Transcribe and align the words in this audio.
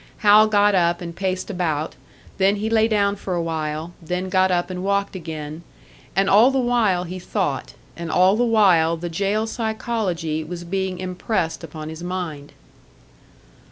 Hal 0.25 0.47
got 0.47 0.73
up 0.73 0.99
and 0.99 1.15
paced 1.15 1.51
about, 1.51 1.93
then 2.39 2.55
he 2.55 2.71
lay 2.71 2.87
down 2.87 3.15
for 3.15 3.35
a 3.35 3.41
while, 3.43 3.93
then 4.01 4.29
got 4.29 4.49
up 4.49 4.71
and 4.71 4.83
walked 4.83 5.15
again; 5.15 5.61
and 6.15 6.27
all 6.27 6.49
the 6.49 6.57
while 6.57 7.03
he 7.03 7.19
thought, 7.19 7.75
and 7.95 8.09
all 8.11 8.35
the 8.35 8.43
while 8.43 8.97
the 8.97 9.09
jail 9.09 9.45
psychology 9.45 10.43
was 10.43 10.63
being 10.63 10.97
impressed 10.97 11.63
upon 11.63 11.89
his 11.89 12.01
mind. 12.01 12.51